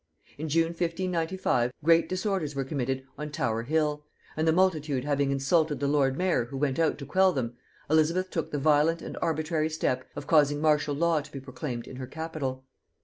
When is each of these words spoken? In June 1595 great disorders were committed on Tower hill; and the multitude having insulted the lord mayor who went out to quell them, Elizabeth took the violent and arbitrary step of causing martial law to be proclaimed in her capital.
In 0.39 0.49
June 0.49 0.69
1595 0.69 1.71
great 1.83 2.09
disorders 2.09 2.55
were 2.55 2.63
committed 2.63 3.05
on 3.19 3.29
Tower 3.29 3.61
hill; 3.61 4.03
and 4.35 4.47
the 4.47 4.51
multitude 4.51 5.05
having 5.05 5.29
insulted 5.29 5.79
the 5.79 5.87
lord 5.87 6.17
mayor 6.17 6.45
who 6.45 6.57
went 6.57 6.79
out 6.79 6.97
to 6.97 7.05
quell 7.05 7.31
them, 7.31 7.55
Elizabeth 7.87 8.31
took 8.31 8.49
the 8.49 8.57
violent 8.57 9.03
and 9.03 9.15
arbitrary 9.21 9.69
step 9.69 10.09
of 10.15 10.25
causing 10.25 10.59
martial 10.59 10.95
law 10.95 11.21
to 11.21 11.31
be 11.31 11.39
proclaimed 11.39 11.85
in 11.85 11.97
her 11.97 12.07
capital. 12.07 12.65